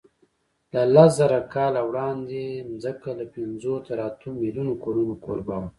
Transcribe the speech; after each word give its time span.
له 0.73 0.81
لسزره 0.95 1.39
کاله 1.53 1.81
وړاندې 1.89 2.43
ځمکه 2.83 3.11
له 3.19 3.25
پینځو 3.33 3.73
تر 3.87 3.97
اتو 4.07 4.27
میلیونو 4.41 4.73
کورونو 4.83 5.13
کوربه 5.25 5.55
وه. 5.59 5.67